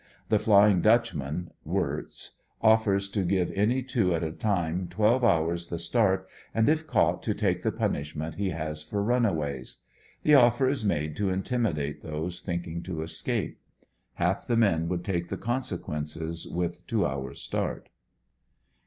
[0.29, 5.77] The Flying Dutchman (Wirtz) offers to give any two at a time twelve hours the
[5.77, 9.83] start, and if caught to take the punishment he has for runaways.
[10.23, 13.59] The offer is made to intimidate those thinking to escape.
[14.15, 17.89] Half the men would take the consequences with two hours start.